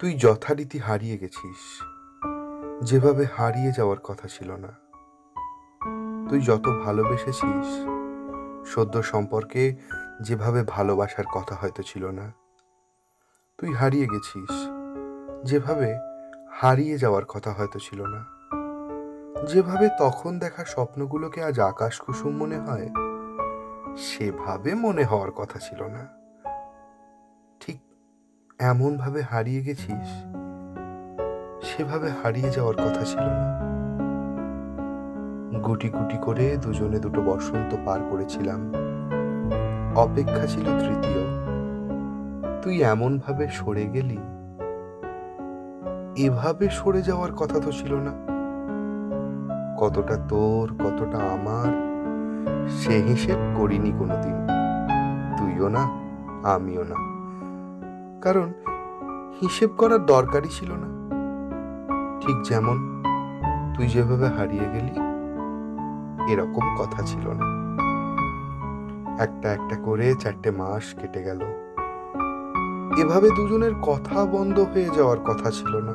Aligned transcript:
তুই 0.00 0.14
যথারীতি 0.14 0.78
হারিয়ে 0.78 1.18
গেছিস। 1.18 1.82
যেভাবে 2.82 3.26
হারিয়ে 3.36 3.72
যাওয়ার 3.72 3.98
কথা 3.98 4.28
ছিল 4.28 4.52
না। 4.52 4.68
তুই 6.30 6.40
যত 6.40 6.68
ভালোবেসেছিস, 6.84 7.68
সদ্য 8.74 9.02
সম্পর্কে 9.02 9.76
যেভাবে 10.20 10.64
ভালোবাসার 10.68 11.24
কথা 11.34 11.54
হয়তো 11.54 11.82
ছিল 11.82 12.06
না। 12.06 12.32
তুই 13.58 13.74
হারিয়ে 13.74 14.06
গেছিস, 14.06 14.68
যেভাবে 15.44 15.94
হারিয়ে 16.50 16.98
যাওয়ার 16.98 17.24
কথা 17.24 17.52
হয়তো 17.52 17.78
ছিল 17.78 18.06
না। 18.06 18.24
যেভাবে 19.46 19.88
তখন 19.98 20.38
দেখা 20.38 20.64
স্বপ্নগুলোকে 20.64 21.44
আজ 21.44 21.60
আকাশ 21.60 22.00
কুসুম 22.00 22.36
মনে 22.36 22.58
হয়, 22.58 22.88
সেভাবে 23.96 24.74
মনে 24.74 25.04
হওয়ার 25.04 25.30
কথা 25.30 25.58
ছিল 25.58 25.82
না। 25.82 26.17
এমনভাবে 28.60 29.22
হারিয়ে 29.22 29.60
গেছিস? 29.62 30.24
সেভাবে 31.62 32.10
হারিয়ে 32.22 32.50
যাওয়ার 32.50 32.76
কথা 32.76 33.04
ছিল 33.04 33.20
না। 33.20 33.60
গুটি 35.58 35.88
গুটি 35.88 36.16
করে 36.22 36.56
দুজনে 36.56 36.98
দুটো 36.98 37.22
বসন্ত 37.22 37.76
পার 37.84 38.00
করেছিলাম। 38.10 38.72
অপেক্ষা 39.96 40.46
ছিল 40.46 40.64
তৃতীয়। 40.64 41.24
তুই 42.62 42.82
এমনভাবে 42.82 43.48
সরে 43.48 43.86
গেলি? 43.86 44.18
এভাবে 46.16 46.68
সরে 46.70 47.02
যাওয়ার 47.02 47.32
কথা 47.32 47.60
তো 47.60 47.72
ছিল 47.72 47.94
না। 47.94 48.12
কতটা 49.78 50.16
তোর, 50.28 50.74
কতটা 50.74 51.18
আমার, 51.18 51.72
সে 52.68 52.92
হিসেব 52.92 53.36
করিনি 53.56 53.92
কোনোদিন। 53.98 54.46
তুইও 55.38 55.68
না, 55.68 55.82
আমিও 56.54 56.84
না। 56.84 57.17
কারণ 58.22 58.52
হিসেব 59.42 59.70
করার 59.78 60.06
দরকারই 60.06 60.48
ছিল 60.48 60.72
না। 60.72 60.88
ঠিক 62.20 62.42
যেমন 62.42 63.02
তুই 63.76 63.86
যেভাবে 63.86 64.26
হারিয়ে 64.26 64.64
গেলি, 64.64 64.94
এরকম 66.32 66.76
কথা 66.78 67.02
ছিল 67.02 67.28
না। 67.28 67.58
একটা 69.22 69.52
একটা 69.52 69.76
করে 69.76 70.14
চারটে 70.14 70.50
মাস 70.50 70.94
কেটে 70.94 71.22
গেল। 71.22 71.40
এভাবে 72.98 73.30
দুজনের 73.30 73.74
কথা 73.74 74.24
বন্ধ 74.24 74.60
হয়ে 74.60 74.90
যাওয়ার 74.96 75.18
কথা 75.18 75.50
ছিল 75.50 75.76
না। 75.76 75.94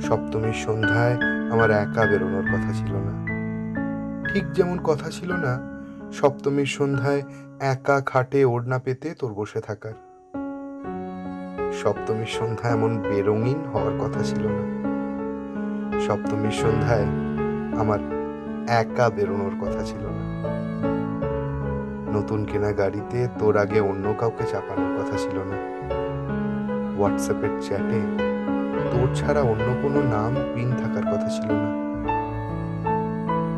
সপ্তমীর 0.00 0.52
সন্ধ্যায় 0.52 1.16
আমার 1.50 1.70
একা 1.70 2.06
বেরোনোর 2.06 2.42
কথা 2.42 2.72
ছিল 2.72 2.92
না। 2.96 3.12
ঠিক 4.32 4.52
যেমন 4.52 4.78
কথা 4.78 5.10
ছিল 5.10 5.32
না, 5.32 5.58
সপ্তমীর 6.12 6.66
সন্ধ্যায় 6.66 7.22
একা 7.60 8.00
খাটে 8.06 8.44
ওড়না 8.44 8.78
পেতে 8.78 9.14
তোর 9.18 9.34
বসে 9.34 9.60
থাকার। 9.60 10.09
সপ্তমীর 11.72 12.26
সন্ধ্যা 12.26 12.68
এমন 12.68 12.98
বেরঙিন 12.98 13.64
হওয়ার 13.72 13.92
কথা 14.00 14.22
ছিল 14.22 14.46
না। 14.46 14.64
সপ্তমীর 16.00 16.50
সন্ধ্যায় 16.50 17.06
আমার 17.78 17.98
একা 18.68 19.10
বেরোনোর 19.10 19.54
কথা 19.60 19.82
ছিল 19.84 20.04
না। 20.06 20.24
নতুন 22.12 22.44
কেনা 22.44 22.72
গাড়িতে 22.72 23.28
তোর 23.38 23.56
আগে 23.56 23.80
অন্য 23.80 24.14
কাউকে 24.18 24.44
চাপানোর 24.44 25.00
কথা 25.00 25.18
ছিল 25.18 25.38
না। 25.38 25.56
হোয়াটসঅ্যাপের 26.96 27.50
চ্যাটে 27.60 28.00
তোর 28.90 29.14
ছাড়া 29.14 29.40
অন্য 29.40 29.82
কোনো 29.82 30.00
নাম 30.02 30.34
পিন 30.54 30.70
থাকার 30.70 31.02
কথা 31.02 31.28
ছিল 31.28 31.52
না। 31.52 31.70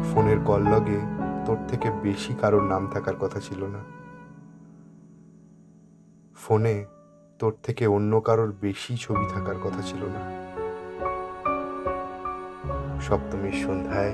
ফোনের 0.02 0.38
কল 0.44 0.62
লগে 0.62 1.00
তোর 1.46 1.56
থেকে 1.68 1.90
বেশি 2.02 2.34
কারোর 2.40 2.62
নাম 2.62 2.86
থাকার 2.92 3.14
কথা 3.20 3.40
ছিল 3.40 3.64
না। 3.64 3.78
ফোনে 6.34 6.84
তোর 7.42 7.54
থেকে 7.62 7.86
অন্য 7.86 8.20
কারোর 8.20 8.52
বেশি 8.60 8.96
ছবি 8.96 9.26
থাকার 9.34 9.54
কথা 9.64 9.82
ছিল 9.82 10.02
না। 10.04 10.20
সপ্তমীর 13.00 13.52
সন্ধ্যায় 13.52 14.12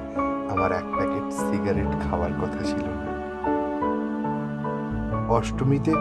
আমার 0.50 0.72
এক 0.72 0.84
প্যাকেট 0.96 1.32
সিগারেট 1.32 2.10
খাওয়ার 2.10 2.30
কথা 2.32 2.64
ছিল। 2.64 2.86
না 2.86 3.08
অষ্টমীতে 5.28 5.92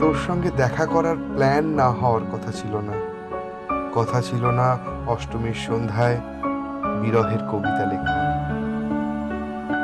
তোর 0.00 0.14
সঙ্গে 0.26 0.50
দেখা 0.50 0.86
করার 0.86 1.16
প্ল্যান 1.16 1.64
না 1.64 1.90
হওয়ার 1.90 2.20
কথা 2.32 2.52
ছিল 2.52 2.76
না। 2.76 2.92
কথা 3.94 4.22
ছিল 4.22 4.46
না 4.50 4.78
অষ্টমীর 5.06 5.54
সন্ধ্যায় 5.54 6.20
বিরহের 7.02 7.38
কবিতা 7.38 7.84
লেখা। 7.86 8.16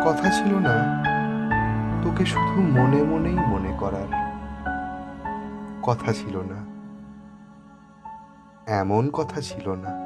কথা 0.04 0.28
ছিল 0.31 0.58
না 0.58 0.75
তোকে 2.03 2.26
শুধু 2.26 2.60
মনে 2.62 3.03
মনেই 3.03 3.34
মনে 3.34 3.76
করার। 3.78 4.25
কথা 5.86 6.12
ছিল 6.12 6.41
না। 6.42 6.76
এমন 8.66 9.10
কথা 9.10 9.41
ছিল 9.41 9.74
না। 9.74 10.06